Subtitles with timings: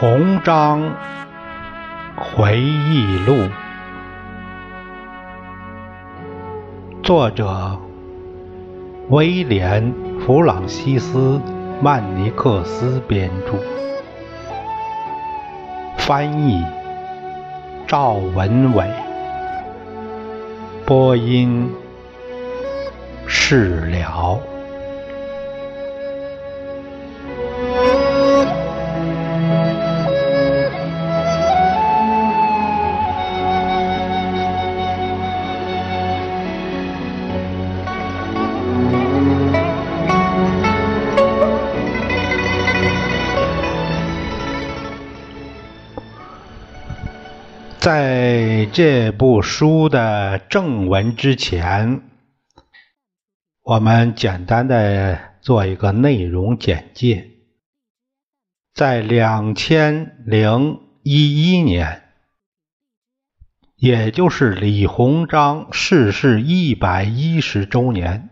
[0.00, 0.94] 红章
[2.14, 3.48] 回忆录，
[7.02, 7.76] 作者
[9.08, 11.18] 威廉·弗朗西斯·
[11.82, 13.58] 曼尼克斯编著，
[15.96, 16.64] 翻译
[17.88, 18.88] 赵文伟，
[20.86, 21.72] 播音
[23.26, 24.40] 释了。
[47.90, 52.02] 在这部书的正文之前，
[53.62, 57.30] 我们简单的做一个内容简介。
[58.74, 62.02] 在两千零一一年，
[63.76, 68.28] 也就是李鸿章逝世一百一十周年，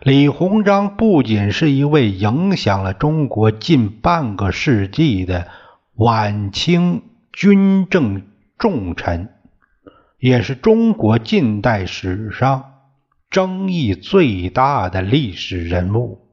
[0.00, 5.48] 李鸿章不仅是一位影响了中国近半个世纪的
[5.96, 7.02] 晚清。
[7.32, 8.22] 军政
[8.58, 9.30] 重臣，
[10.18, 12.74] 也是中国近代史上
[13.30, 16.28] 争议最大的历史人物。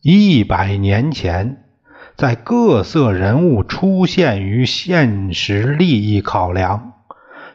[0.00, 1.64] 一百年前，
[2.16, 6.92] 在各色人物出现于现实利益考量，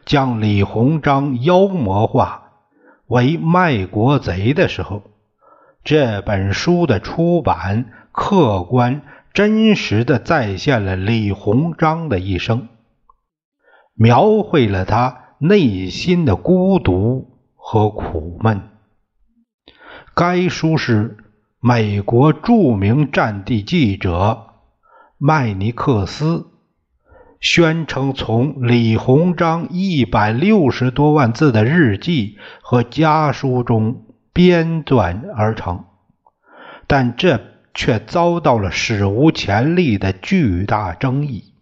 [0.04, 2.52] 将李鸿章妖魔化
[3.06, 5.02] 为卖国贼的时候，
[5.82, 9.00] 这本书的出版客观。
[9.32, 12.68] 真实的再现了李鸿章的一生，
[13.94, 18.62] 描绘了他内心的孤独和苦闷。
[20.14, 21.18] 该书是
[21.60, 24.46] 美国著名战地记者
[25.18, 26.46] 麦尼克斯
[27.40, 35.84] 宣称从李鸿章一百六十多万字的日记和家书中编撰而成，
[36.88, 37.57] 但这。
[37.78, 41.54] 却遭到了史无前例的巨大争议。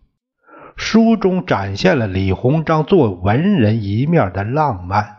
[0.75, 5.17] 书中展现了李鸿章作为文人一面的浪漫，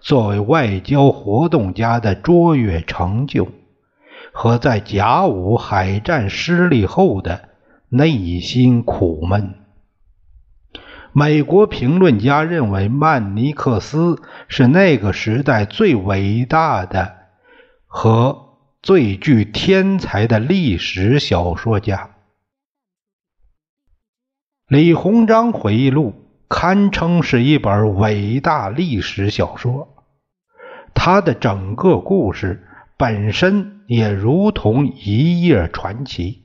[0.00, 3.48] 作为外交活动家的卓越成就，
[4.30, 7.48] 和在甲午海战失利后的
[7.88, 9.54] 内心苦闷。
[11.12, 17.16] 美国评论家认为，曼尼克斯是那个时代最伟大的
[17.88, 18.45] 和。
[18.86, 22.10] 最具天才的历史小说家，
[24.68, 26.14] 李鸿章回忆录
[26.48, 29.88] 堪称是一本伟大历史小说。
[30.94, 32.64] 他的整个故事
[32.96, 36.44] 本身也如同一页传奇，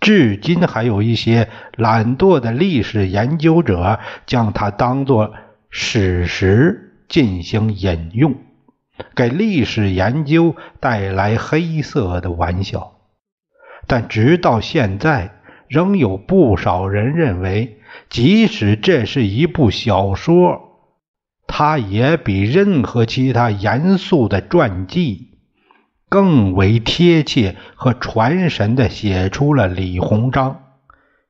[0.00, 1.48] 至今还有一些
[1.78, 5.32] 懒惰的历史研究者将它当作
[5.70, 8.34] 史实进行引用。
[9.14, 12.92] 给历史研究带来黑色的玩笑，
[13.86, 17.78] 但直到现在，仍有不少人认为，
[18.08, 20.60] 即使这是一部小说，
[21.46, 25.38] 它也比任何其他严肃的传记
[26.08, 30.62] 更为贴切和传神的写出了李鸿章，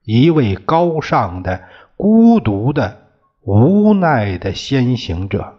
[0.05, 1.62] 一位高尚的、
[1.97, 3.09] 孤独的、
[3.43, 5.58] 无奈的先行者。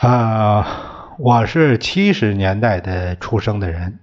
[0.00, 3.98] 啊，我是七十年代的出生的人。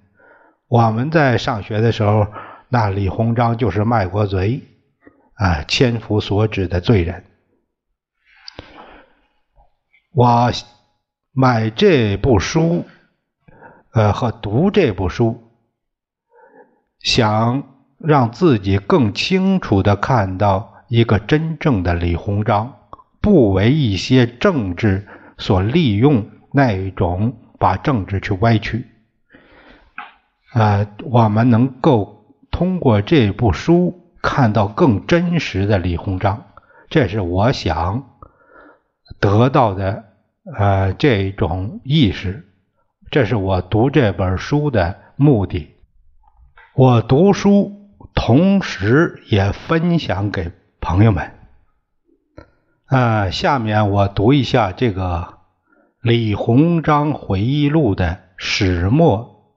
[0.67, 2.27] 我们在上学的时候，
[2.69, 4.61] 那李鸿章就是卖国贼，
[5.33, 7.23] 啊，千夫所指的罪人。
[10.13, 10.51] 我
[11.33, 12.85] 买这部书，
[13.91, 15.49] 呃，和读这部书，
[16.99, 17.63] 想
[17.97, 22.71] 让自己更清楚的看到一个真正的李鸿章，
[23.19, 25.07] 不为一些政治。
[25.37, 28.87] 所利用那一种把政治去歪曲，
[30.53, 36.45] 呃，我们能够通过这部书看到更真实的李鸿章，
[36.89, 38.17] 这是我想
[39.19, 40.03] 得到的
[40.57, 42.47] 呃这种意识，
[43.11, 45.75] 这是我读这本书的目的。
[46.75, 51.36] 我读书同时也分享给朋友们。
[52.89, 55.03] 呃，下面我读一下这个
[56.01, 59.53] 《李鸿章回忆录》的始末。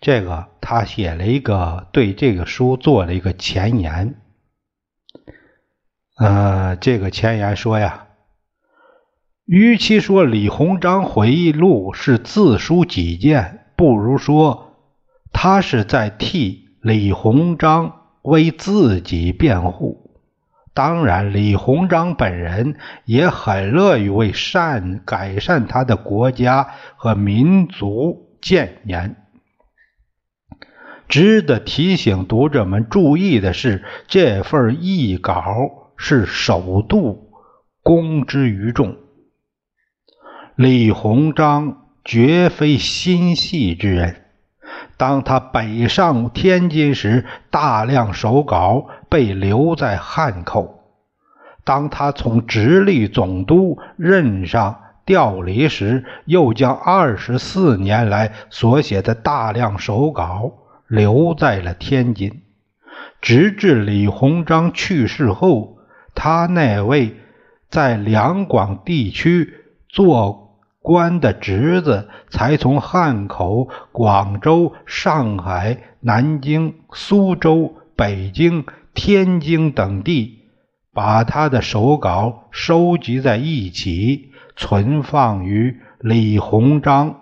[0.00, 4.20] 这个他写了一个对这个书做了一个前言。
[6.16, 8.08] 呃，这个前言说呀，
[9.44, 14.74] 与其说《李鸿章回忆录》是自抒己见，不如说
[15.32, 20.01] 他是在替李鸿章为自己辩护。
[20.74, 26.66] 当然，李鸿章本人也很乐于为善改善他的国家
[26.96, 29.16] 和民族建言。
[31.08, 35.44] 值得提醒读者们注意的是，这份译稿
[35.98, 37.30] 是首度
[37.82, 38.96] 公之于众。
[40.56, 44.21] 李鸿章绝非心细之人。
[44.96, 50.82] 当他北上天津时，大量手稿被留在汉口；
[51.64, 60.52] 当他从直隶总督任上调离时，又将二十四年来所写的大量手稿
[60.86, 62.42] 留在了天津。
[63.20, 65.78] 直至李鸿章去世后，
[66.14, 67.16] 他那位
[67.70, 69.54] 在两广地区
[69.88, 70.41] 做。
[70.82, 80.40] 官的侄子才从汉口、广州、上海、南京、苏州、北京、天津等地，
[80.92, 87.20] 把他的手稿收集在一起，存放于李鸿章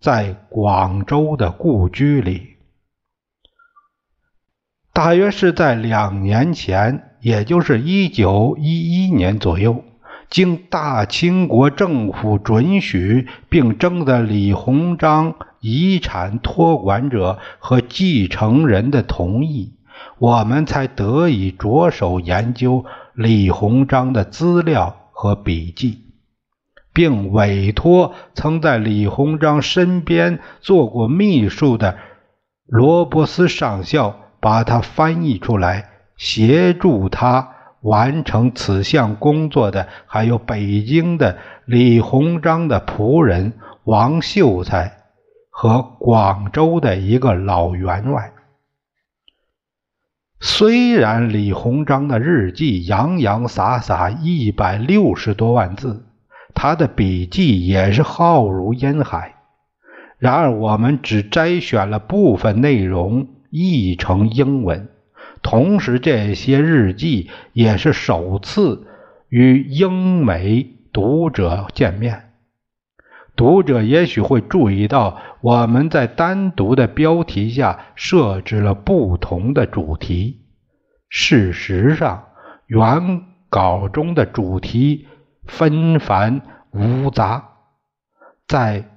[0.00, 2.56] 在广州的故居里。
[4.94, 9.84] 大约是在两年前，也就是一九一一年左右。
[10.32, 19.74] 经大清国政府准许，并征得李鸿章遗产托管者和继承人的同意，
[20.18, 25.98] 我们才得以着手研究李鸿章的资料和笔记，
[26.94, 31.98] 并委托曾在李鸿章身边做过秘书的
[32.66, 37.51] 罗伯斯上校把它翻译出来，协助他。
[37.82, 43.52] 完成此项工作的还有北京的李鸿章的仆人
[43.84, 44.98] 王秀才
[45.50, 48.32] 和广州的一个老员外。
[50.40, 56.04] 虽然李鸿章的日记洋洋洒洒一百六十多万字，
[56.52, 59.36] 他的笔记也是浩如烟海，
[60.18, 64.88] 然而我们只摘选了部分内容译成英文。
[65.52, 68.86] 同时，这些日记也是首次
[69.28, 72.30] 与英美读者见面。
[73.36, 80.40] 读者也许会注意到，我们在单独的标题下设置了不同的主题。
[81.10, 82.28] 事实上，
[82.66, 83.20] 原
[83.50, 85.06] 稿中的主题
[85.44, 86.40] 纷繁
[86.72, 87.44] 芜杂，
[88.48, 88.91] 在。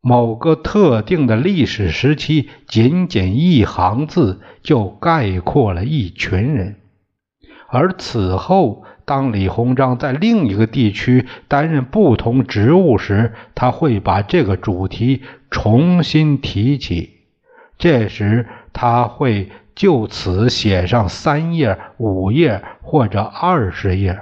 [0.00, 6.76] 某个特定的历史时期，仅仅一行字就概括了一群人。
[7.68, 17.10] 而此后，当李鸿章在另一个地区担任不同职务时，他会把这个主题重新提起。
[17.76, 24.18] 这时，他会就此写上三页、五页或者二十页。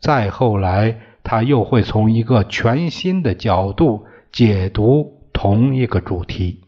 [0.00, 4.06] 再后来，他又会从一个全新的角度。
[4.34, 6.64] 解读同一个主题，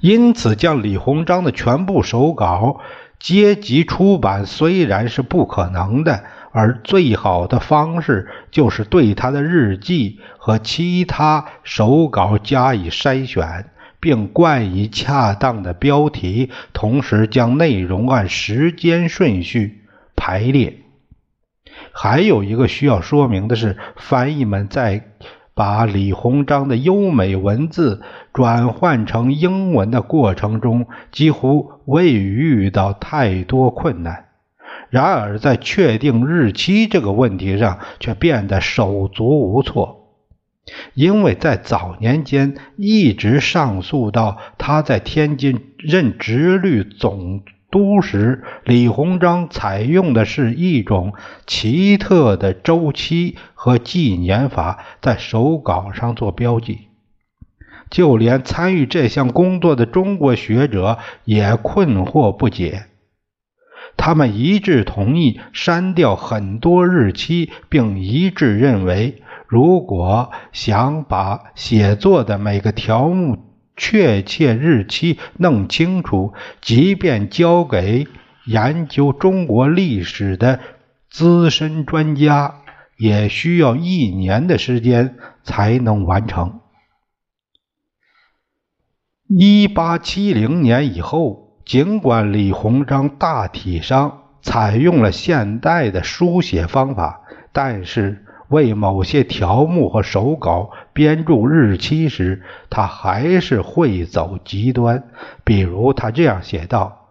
[0.00, 2.82] 因此将李鸿章的全部手稿
[3.18, 6.22] 结集出版虽然是不可能的，
[6.52, 13.70] 而最好的方式就是对他的日记和其他手稿加以筛选，
[14.00, 19.80] 并冠以恰当的标题，同时将内容按时间顺序
[20.14, 20.82] 排列。
[21.90, 25.06] 还有一个需要说明的是，翻译们在。
[25.60, 28.00] 把李鸿章的优美文字
[28.32, 34.28] 转换成英文的过程中，几乎未遇到太多困难。
[34.88, 40.14] 然而，在确定日期这个问题上，却变得手足无措，
[40.94, 47.42] 因为在早年间一直上诉到他在天津任直隶总。
[47.70, 51.14] 都时，李鸿章采用的是一种
[51.46, 56.88] 奇特的周期和纪年法，在手稿上做标记。
[57.88, 62.84] 就连参与这项工作的中国学者也困惑不解。
[63.96, 73.49] 他们一致同意删掉很多日期，并一致认为，如果想把写作的每个条目，
[73.80, 78.06] 确切日期弄清楚，即便交给
[78.44, 80.60] 研究中国历史的
[81.08, 82.56] 资深专家，
[82.98, 86.60] 也需要一年的时间才能完成。
[89.26, 100.70] 一八七零年以后，尽管李鸿章大体上采用了现代的书写方法，但是为某些条目和手稿。
[101.00, 105.02] 编注日期时，他还是会走极端。
[105.44, 107.08] 比如，他这样写道：“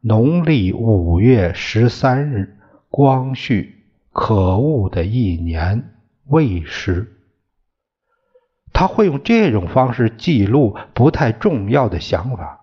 [0.00, 2.56] 农历五月十三日，
[2.90, 3.74] 光绪，
[4.12, 5.96] 可恶的一年
[6.28, 7.12] 未时。”
[8.72, 12.60] 他会用这种方式记录不太重要的想法，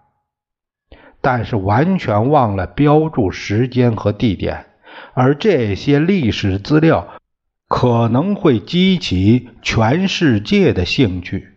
[1.20, 4.68] 但是完全忘了标注时间和地点，
[5.14, 7.10] 而这些历史资料。
[7.74, 11.48] 可能会激起全世界的兴趣。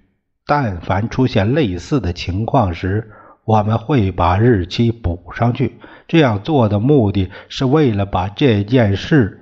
[0.46, 3.10] 但凡出现类似的情况时，
[3.44, 5.74] 我们会把日期补上去。
[6.06, 9.40] 这样做的目的是为了把这件事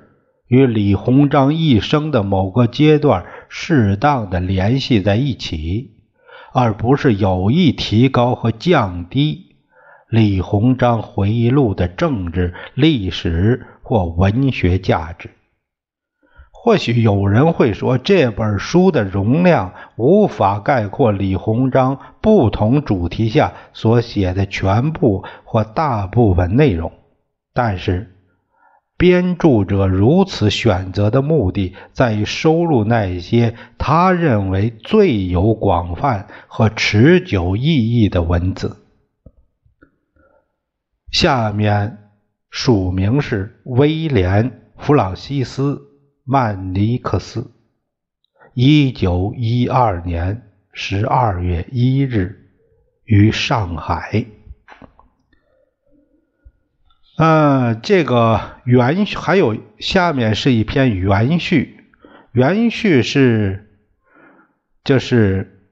[0.49, 5.91] 与李鸿章一生的某个阶段适当的联系在一起，
[6.55, 9.57] 而不是有意提高和降低
[10.09, 15.29] 李鸿章回忆录的政治、历史或文学价值。
[16.65, 26.93] 或许有人会说，这本书的容量无法概括李鸿章不同主题下所写的全部或大部分内容。
[27.53, 28.15] 但是，
[28.97, 38.77] 编著者如此选择的目的，在于收录那些他认为最有广泛和持久意义的文字。
[41.11, 41.99] 下面
[42.51, 45.89] 署名是威廉·弗朗西斯。
[46.25, 47.51] 曼尼克斯，
[48.55, 52.49] 一九一二年十二月一日
[53.05, 54.27] 于上海。
[57.17, 61.85] 嗯，这个原还有下面是一篇原序，
[62.31, 63.81] 原序是
[64.85, 65.69] 就是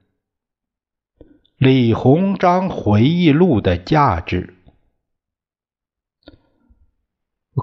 [1.58, 4.54] 李鸿章回忆录的价值。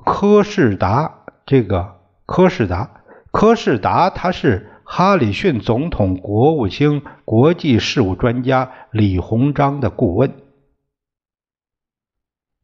[0.05, 1.96] 柯士达这个。
[2.27, 10.31] 柯士达，柯士达，他是哈里逊总统国务卿、国际事务专家李鸿章的顾问。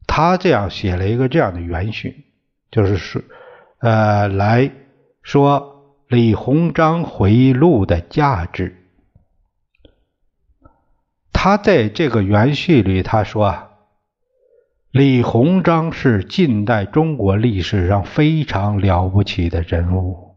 [0.06, 2.26] 他这样写了一个这样的原序，
[2.70, 3.22] 就是说，
[3.78, 4.70] 呃，来
[5.22, 8.76] 说李鸿章回忆录的价值。
[11.32, 13.70] 他在这个原序里，他说啊。
[14.94, 20.36] 李鸿章是近代中国历史上非常了不起的人物，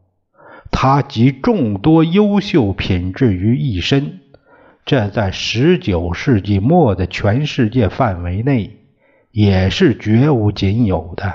[0.72, 4.20] 他集众多优秀品质于一身，
[4.84, 8.80] 这在十九世纪末的全世界范围内
[9.30, 11.32] 也是绝无仅有的。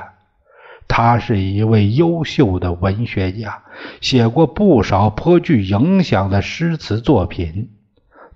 [0.89, 3.63] 他是一位优秀的文学家，
[4.01, 7.71] 写过不少颇具影响的诗词作品。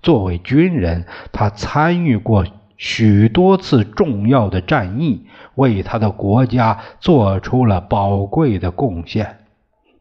[0.01, 2.45] 作为军人，他参与过。
[2.77, 9.39] 许多次重要的战役，为他的国家做出了宝贵的贡献。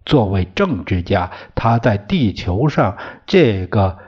[0.04, 3.98] 作为政治家，他在地球上这个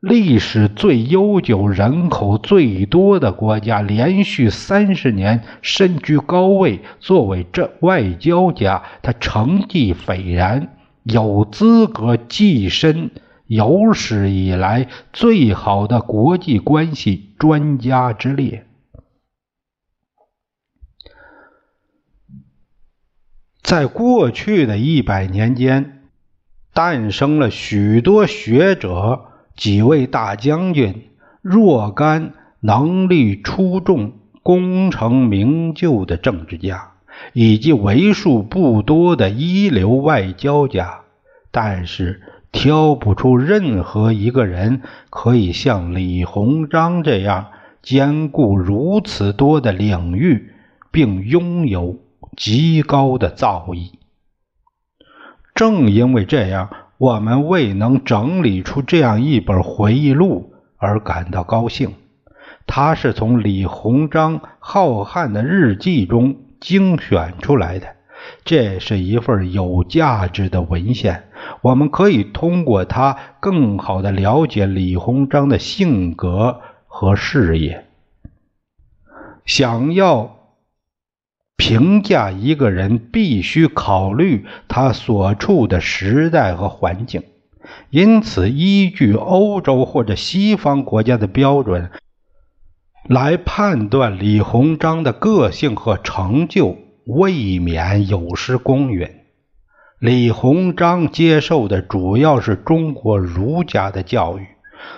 [0.00, 6.80] 历史最悠久、人口最多的国家，连续三十年身居高位。
[7.00, 10.68] 作为这外交家，他成绩斐然，
[11.02, 13.10] 有资格跻身。
[13.54, 18.66] 有史以来最好的国际关系专家之列。
[23.62, 26.08] 在过去的一百年间，
[26.72, 36.94] 诞生了许多学者、几位大将军、若干能力出众、功成名就的政治家，
[37.32, 41.02] 以及为数不多的一流外交家，
[41.52, 42.20] 但是。
[42.54, 44.80] 挑不出任何一个人
[45.10, 47.48] 可以像李鸿章这样
[47.82, 50.52] 兼顾如此多的领域，
[50.92, 51.98] 并拥有
[52.36, 53.90] 极高的造诣。
[55.52, 61.94] 正因为这样，我们未能整理出这样一本回忆录而感到高兴。
[62.66, 67.93] 它是从李鸿章浩瀚的日记中精选出来的。
[68.44, 71.24] 这是一份有价值的文献，
[71.62, 77.86] 我们可以通过它更好的了解李鸿章的性格和事业。
[79.44, 80.36] 想要
[81.56, 87.22] 评价一个人，必须考虑他所处的时代和环境，
[87.90, 91.90] 因此，依据欧洲或者西方国家的标准
[93.08, 96.78] 来判断李鸿章的个性和成就。
[97.06, 99.08] 未免有失公允。
[99.98, 104.46] 李鸿章接受的主要是中国儒家的教育，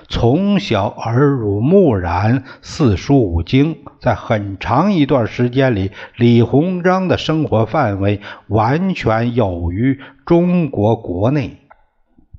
[0.08, 11.58] 从小耳濡目染四书五经，在很长一段时间里，李鸿章的生活范围完全有于中国国内。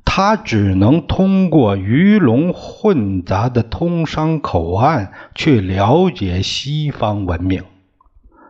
[0.03, 7.63] 他只能通过鱼龙混杂的通商口岸去了解西方文明。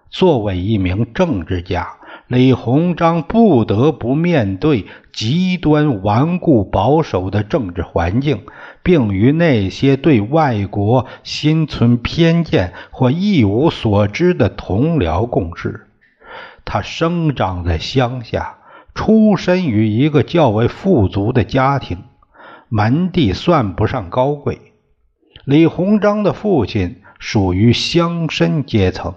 [0.09, 1.97] 作为一名政治家，
[2.27, 8.43] 李鸿章不得不面对极端顽固保守的政治环境，
[8.83, 15.87] 并与那些对外国心存偏见或一无所知的同僚共事。
[16.65, 18.57] 他生长在乡下，
[18.93, 21.99] 出身于一个较为富足的家庭，
[22.69, 24.73] 门第算不上高贵。
[25.45, 29.13] 李鸿章的父亲属于乡绅阶层。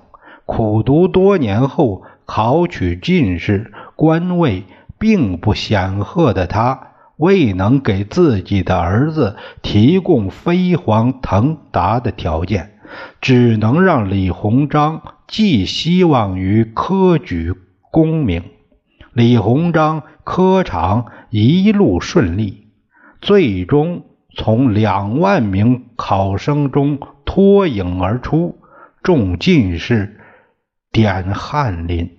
[0.52, 4.64] 苦读多年后，考取进士，官位
[4.98, 6.88] 并不显赫的他，
[7.18, 12.72] 未能给自己的儿子提供飞黄腾达的条件，
[13.20, 17.54] 只能让李鸿章寄希望于科举
[17.92, 18.42] 功名。
[19.12, 22.66] 李鸿章科场一路顺利，
[23.20, 24.02] 最终
[24.34, 28.58] 从两万名考生中脱颖而出，
[29.04, 30.16] 中进士。
[30.92, 32.10] 点翰林，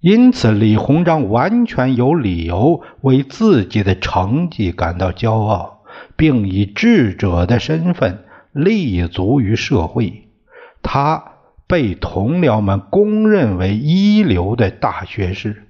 [0.00, 5.84] 因此李鸿章完全有理由为自己的成绩感到骄傲，
[6.16, 10.28] 并以智者的身份立足于社会。
[10.82, 11.22] 他
[11.68, 15.68] 被同僚们公认为一流的大学士。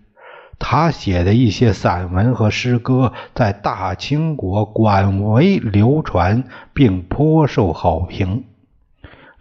[0.58, 8.44] 他写的一些散文和诗歌在大清国广为流传，并颇受好评。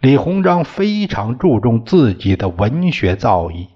[0.00, 3.66] 李鸿章非常注重自己的文学造诣，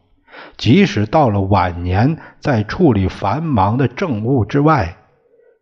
[0.56, 4.96] 即使到了晚年，在处理繁忙的政务之外，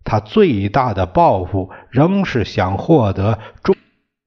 [0.04, 3.74] 他最大的抱负仍是想获得中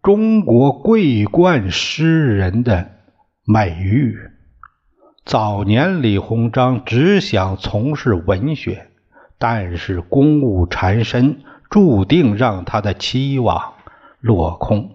[0.04, 2.92] 中国桂冠诗人的
[3.46, 4.18] 美誉。
[5.24, 8.88] 早年，李鸿章只想从事文学，
[9.40, 13.76] 但是公务缠身，注定让他的期望
[14.20, 14.95] 落空。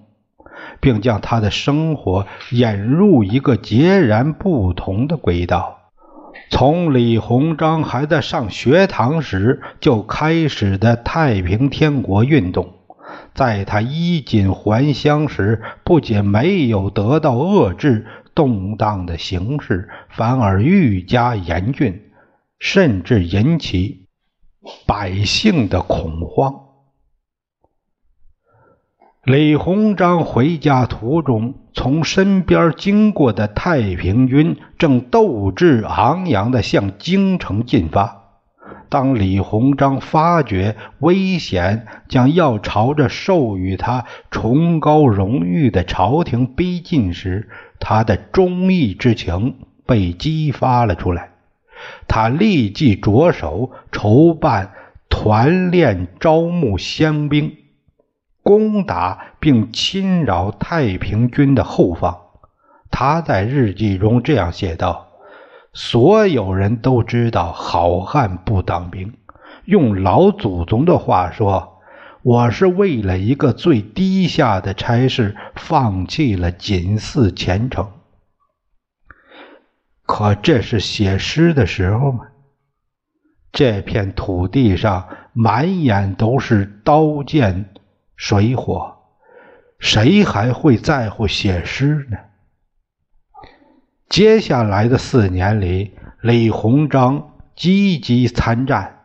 [0.81, 5.79] 并将他的生活引入一个截然不同的轨道。
[6.51, 12.75] 从李鸿章还在上学堂时就开始的太平天国运动，
[13.35, 22.01] 在他衣锦还乡时，不仅没有得到遏制，动荡的形势反而愈加严峻，
[22.59, 24.07] 甚至引起
[24.87, 26.70] 百姓的恐慌。
[29.25, 38.17] 李鸿章回家途中，从身边经过的太平军正斗志昂扬地向京城进发。
[38.89, 51.33] 当李鸿章发觉危险将要朝着授予他崇高荣誉的朝廷逼近时，他的忠义之情被激发了出来。
[52.09, 54.71] 他立即着手筹办
[55.11, 57.57] 团练、招募乡兵。
[58.43, 62.19] 攻打并侵扰太平军的后方。
[62.91, 65.09] 他在日记中这样写道
[65.73, 69.15] ：“所有人都知道，好汉不当兵。
[69.65, 71.81] 用老祖宗的话说，
[72.23, 77.89] 我是为了一个最低下的差事，放弃了锦祀前程。
[80.05, 82.27] 可这是写诗的时候吗？
[83.53, 87.73] 这片土地上满眼都是刀剑。”
[88.23, 88.97] 水火，
[89.79, 92.19] 谁还会在乎写诗呢？
[94.11, 99.05] 接下来的四年里，李鸿章积极参战，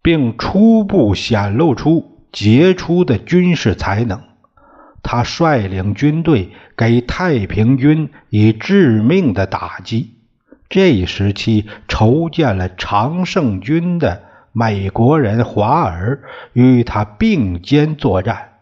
[0.00, 4.22] 并初步显露出杰出的军事才能。
[5.02, 10.14] 他率领军队给太平军以致命的打击。
[10.70, 14.22] 这一时期，筹建了常胜军的。
[14.58, 16.22] 美国人华尔
[16.54, 18.52] 与他并肩作战。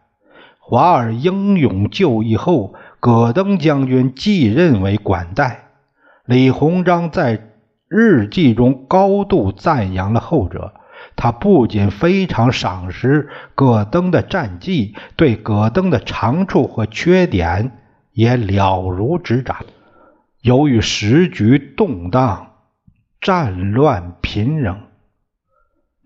[0.59, 5.68] 华尔英勇就义后，葛登将军继任为管带。
[6.24, 7.52] 李鸿章在
[7.87, 10.74] 日记中高度赞扬了后者。
[11.14, 17.70] 他不仅非常赏识葛登的战绩，对葛登的长处和缺点
[18.11, 19.59] 也了如指掌。
[20.40, 22.48] 由于时局动荡，
[23.20, 24.76] 战乱频仍。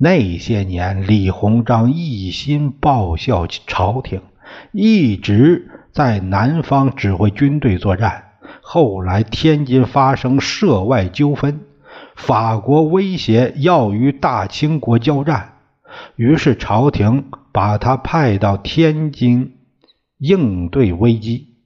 [0.01, 4.23] 那些年，李鸿章一心报效朝廷，
[4.71, 8.25] 一直在南方指挥军队作战。
[8.61, 11.63] 后来，天津发生涉外纠纷，
[12.15, 15.55] 法国威胁要与大清国交战，
[16.15, 19.57] 于是朝廷把他派到天津
[20.19, 21.57] 应对危机。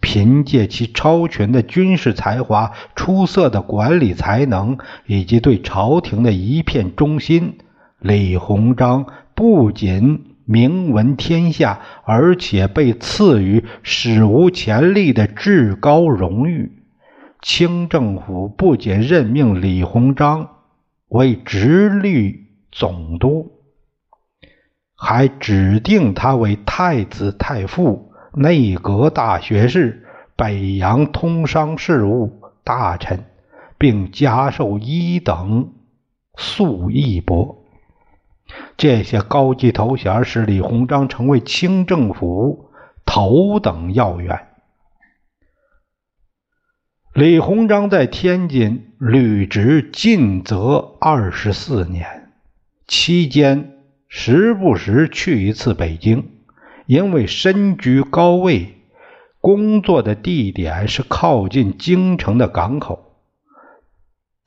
[0.00, 7.58] 凭借其超群的军事才华、出色的管理才能以及对朝廷的一片忠心，
[7.98, 16.72] 李鸿章不仅名闻天下，而且被赐予史无前例的至高荣誉。
[17.42, 20.48] 清政府不仅任命李鸿章
[21.08, 23.52] 为直隶总督，
[24.94, 33.24] 还指定他为太子太傅、内阁大学士、北洋通商事务大臣，
[33.76, 35.72] 并加授一等
[36.36, 37.56] 粟一帛。
[38.76, 42.70] 这些高级头衔使李鸿章成为清政府
[43.04, 44.46] 头等要员。
[47.12, 52.32] 李鸿章在天津履职尽责二十四年，
[52.86, 53.72] 期间
[54.08, 56.39] 时不时去一次北京。
[56.90, 58.74] 因为身居高位，
[59.40, 63.14] 工作的地点是靠近京城的港口，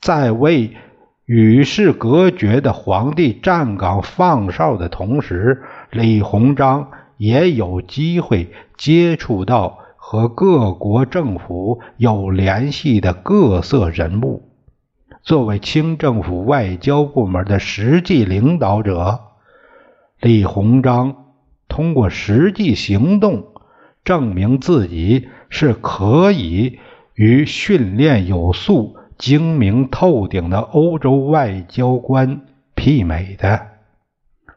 [0.02, 0.76] 在为
[1.24, 9.80] 与世隔绝的皇帝站岗放哨的同时，李鸿章也有机会接触到。
[9.96, 14.50] 和各国政府有联系的各色人物，
[15.24, 19.22] 作为清政府外交部门的实际领导者，
[20.20, 21.23] 李鸿章
[21.74, 23.48] 通过实际行动
[24.04, 26.78] 证明自己是可以
[27.16, 32.42] 与训练有素、精明透顶的欧洲外交官
[32.76, 33.60] 媲美的。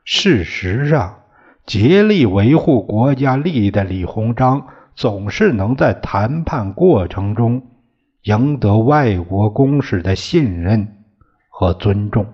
[0.05, 1.21] 事实上，
[1.65, 4.67] 竭力维护国家利益的李鸿章。
[4.95, 7.63] 总是能在谈判过程中
[8.23, 10.89] 赢得外国公使的信任
[11.51, 12.27] 和尊重。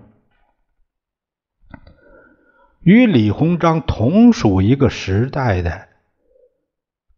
[2.82, 5.86] 与李鸿章同属一个时代的，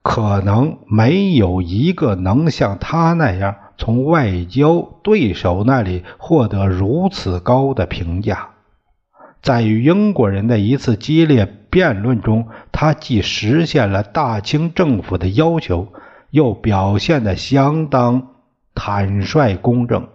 [0.03, 8.51] 可能没有一个能像他那样从外交对手那里获得如此高的评价。
[9.41, 15.95] 在与英国人的一次激烈辩论中，他既实现了大清政府的要求，
[16.29, 18.35] 又表现得相当
[18.75, 20.09] 坦率公正。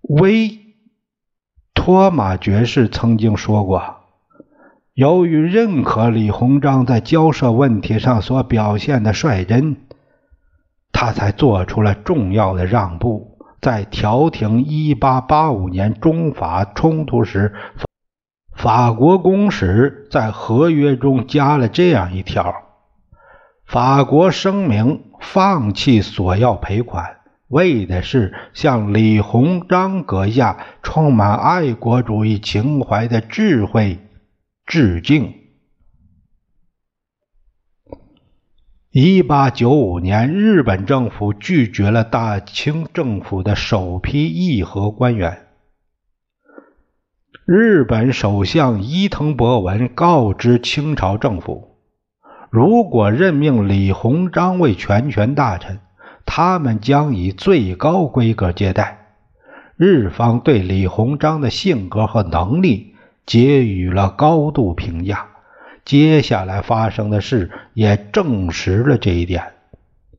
[0.00, 0.63] 威
[1.84, 3.96] 托马爵士曾经说过
[4.96, 9.76] ：“由于认可李鸿章在交涉问题上所表现的率真，
[10.92, 17.52] 他才做出了重要的让步。”在调停1885年中法冲突时，
[18.56, 22.54] 法国公使在合约中加了这样一条：
[23.66, 33.98] 法国声明放弃索要赔款，为的是向李鸿章阁下充满爱国主义情怀的智慧
[34.66, 35.34] 致敬。
[38.90, 45.48] 一八九五年，日本政府拒绝了大清政府的首批议和官员。
[47.44, 51.76] 日本首相伊藤博文告知清朝政府，
[52.50, 55.80] 如果任命李鸿章为全权大臣，
[56.26, 59.00] 他们将以最高规格接待。
[59.76, 62.94] 日方对李鸿章的性格和能力
[63.26, 65.26] 给予了高度评价。
[65.84, 69.52] 接下来发生的事也证实了这一点。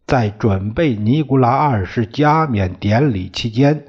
[0.05, 3.85] 在准备尼古拉二世加冕典礼期间，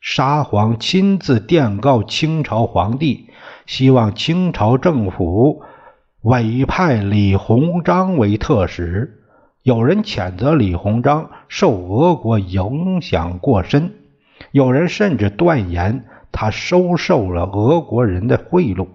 [0.00, 3.28] 沙皇亲自电告清朝皇帝，
[3.66, 5.62] 希望清朝政府
[6.22, 9.21] 委派李鸿章为特使。
[9.62, 13.92] 有人谴责李鸿章受俄国影响过深，
[14.50, 18.88] 有人甚至断言他收受了俄国人的贿赂。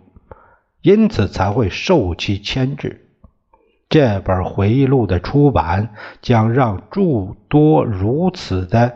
[0.83, 3.09] 因此才会受其牵制。
[3.89, 5.89] 这本回忆录的出版
[6.21, 8.93] 将让诸多如此的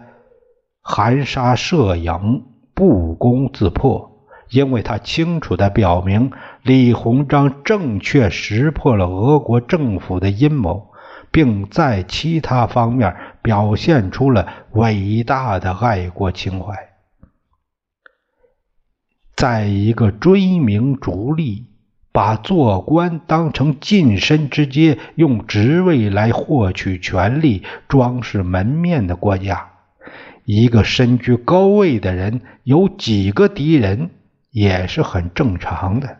[0.82, 6.32] 含沙射影不攻自破，因为他清楚地表明
[6.64, 10.91] 李鸿章正确识破了俄国政府的阴谋，
[11.32, 16.76] 并在其他方面表现出了伟大的爱国情怀。
[19.36, 21.68] 在一个追名逐利。
[22.14, 29.70] 把做官当成晋升之阶，用职位来获取权力、装饰门面的国家，
[30.44, 34.10] 一个身居高位的人有几个敌人
[34.50, 36.18] 也是很正常的。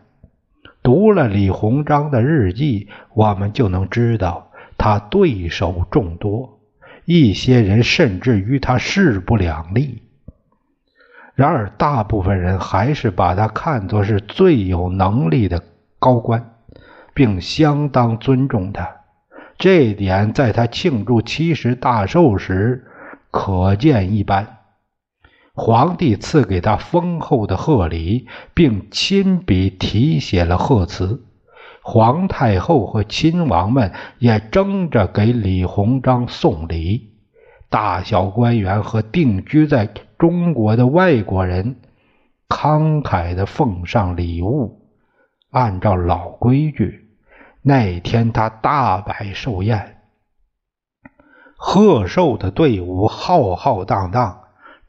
[0.82, 4.41] 读了李鸿章的日记，我们就能知道
[4.82, 6.58] 他对手众多，
[7.04, 10.02] 一些人甚至与他势不两立。
[11.36, 15.62] 然而，大部分人还是把他看作是最有能力的。
[16.00, 16.56] 高官，
[17.14, 18.96] 并相当尊重他，
[19.56, 22.84] 这一点在他庆祝七十大寿时
[23.30, 24.56] 可见一斑。
[25.54, 31.22] 皇帝赐给他丰厚的贺礼，并亲笔题写了贺词。
[31.82, 37.10] 皇太后和亲王们也争着给李鸿章送礼，
[37.68, 41.80] 大小官员和定居在中国的外国人
[42.48, 44.80] 慷慨地奉上礼物。
[45.50, 47.10] 按照老规矩，
[47.60, 49.98] 那天他大摆寿宴，
[51.56, 54.41] 贺寿的队伍浩浩荡荡。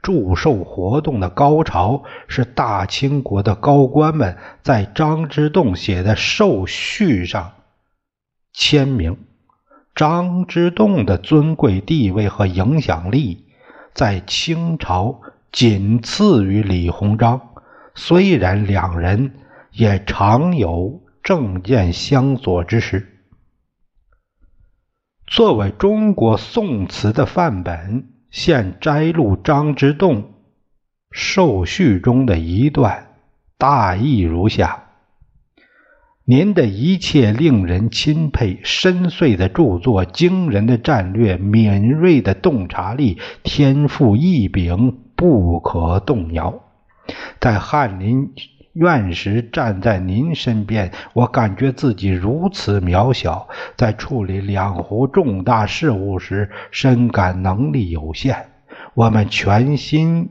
[0.04, 7.54] 祝寿活动的高潮是大清国的高官们在张之洞写的寿序上
[8.52, 9.18] 签名。
[9.96, 13.46] 张之洞的尊贵地位和影响力
[13.94, 17.40] 在清朝仅次于李鸿章，
[17.96, 19.40] 虽然两人
[19.72, 23.22] 也常有政见相左之时。
[25.26, 28.13] 作为中国宋词的范本。
[28.34, 30.34] 现摘录张之洞
[31.12, 33.10] 寿序中的一段，
[33.60, 34.86] 大意如下：
[36.26, 46.64] 您的一切令人钦佩，深邃的著作，惊人的战略，敏锐的洞察力，天赋异禀，不可动摇。
[47.40, 48.34] 在翰林。
[48.74, 58.48] 院时站在您身边，我感觉自己如此渺小；在处理两湖重大事务时，深感能力有限。
[58.96, 60.30] 我们全心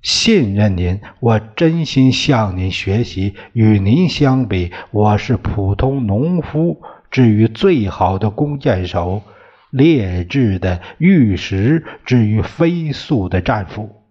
[0.00, 3.34] 信任您，我真心向您学习。
[3.52, 9.22] 与您相比，我是普通农夫，至于最好的弓箭手，
[9.70, 14.01] 劣质的玉石，至于飞速的战斧。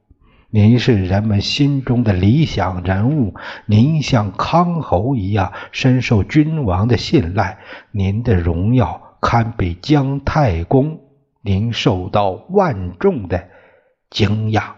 [0.53, 3.35] 您是人们心中的理想人物，
[3.65, 7.59] 您像康侯一样深受君王的信赖，
[7.91, 10.99] 您的荣耀堪比姜太公，
[11.41, 13.47] 您受到万众的
[14.09, 14.75] 敬仰。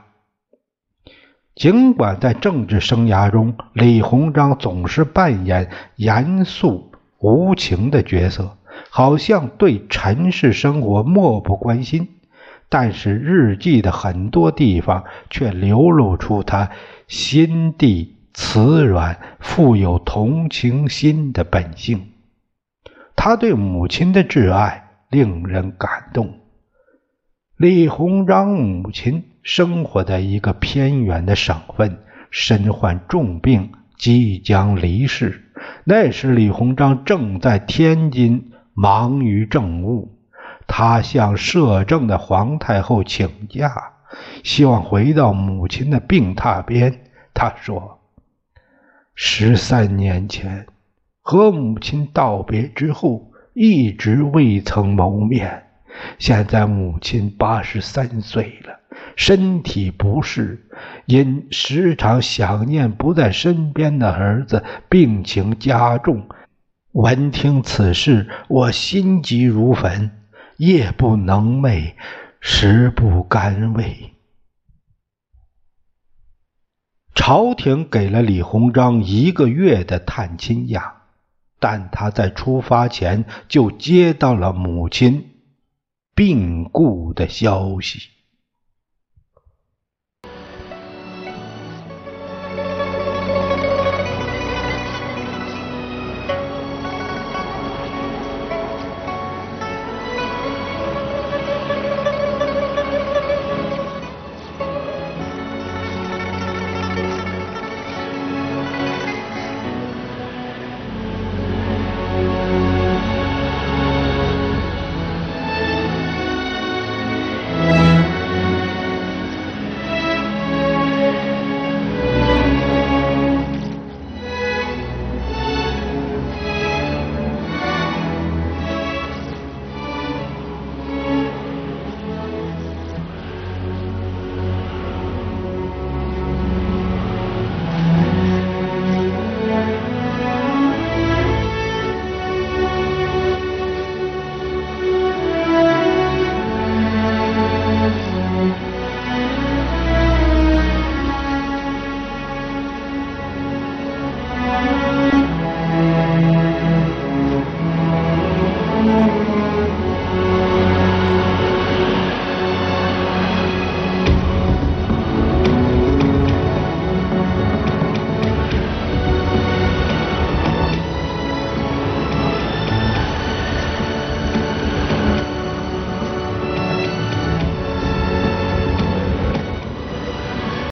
[1.56, 8.58] 尽管在政治生涯中，李鸿章总是扮演严肃无情的角色，
[8.92, 12.10] 好像对尘世生活漠不关心。
[12.74, 16.72] 但是日记的很多地方却流露出他
[17.08, 22.08] 心地慈软、富有同情心的本性。
[23.16, 26.40] 他对母亲的挚爱令人感动。
[27.58, 32.00] 李鸿章母亲生活在一个偏远的省份，
[32.32, 35.44] 身患重病，即将离世。
[35.84, 40.18] 那时，李鸿章正在天津忙于政务。
[40.68, 43.94] 他向摄政的皇太后请假，
[44.44, 47.02] 希望回到母亲的病榻边。
[47.34, 48.00] 他说
[49.16, 50.66] ：“十三年前
[51.22, 55.64] 和母亲道别之后，一直未曾谋面。
[56.18, 58.80] 现在母亲八十三岁了，
[59.16, 60.68] 身体不适，
[61.06, 66.28] 因时常想念不在身边的儿子，病情加重。
[66.94, 70.10] 闻听此事，我心急如焚。”
[70.66, 71.96] 夜不能寐，
[72.40, 74.14] 食不甘味。
[77.14, 81.02] 朝廷给了李鸿章一个月的探亲假，
[81.60, 85.32] 但他在出发前就接到了母亲
[86.16, 88.10] 病故的消息。